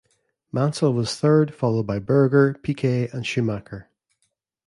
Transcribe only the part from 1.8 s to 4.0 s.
by Berger, Piquet, and Schumacher.